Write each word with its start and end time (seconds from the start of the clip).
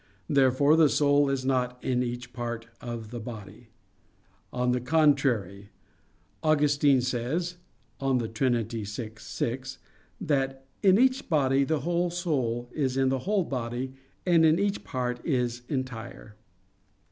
Therefore 0.27 0.75
the 0.75 0.89
soul 0.89 1.29
is 1.29 1.45
not 1.45 1.77
in 1.83 2.01
each 2.01 2.33
part 2.33 2.65
of 2.81 3.11
the 3.11 3.19
body. 3.19 3.67
On 4.51 4.71
the 4.71 4.81
contrary, 4.81 5.69
Augustine 6.41 7.01
says 7.01 7.57
(De 7.99 8.27
Trin. 8.27 8.67
vi, 8.67 8.83
6), 8.83 9.77
that 10.19 10.65
"in 10.81 10.97
each 10.97 11.29
body 11.29 11.63
the 11.63 11.81
whole 11.81 12.09
soul 12.09 12.67
is 12.73 12.97
in 12.97 13.09
the 13.09 13.19
whole 13.29 13.43
body, 13.43 13.93
and 14.25 14.43
in 14.43 14.57
each 14.57 14.83
part 14.83 15.23
is 15.23 15.61
entire." 15.69 16.35